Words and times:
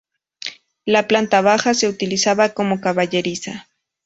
La 0.83 1.05
planta 1.07 1.41
baja 1.41 1.75
se 1.75 1.87
utilizaba 1.87 2.55
como 2.55 2.81
caballeriza. 2.81 3.67